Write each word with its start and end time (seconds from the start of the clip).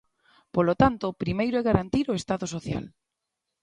Polo 0.55 0.73
tanto, 0.81 1.03
o 1.07 1.17
primeiro 1.23 1.55
é 1.61 1.67
garantir 1.69 2.05
o 2.09 2.17
Estado 2.21 2.45
social. 2.55 2.85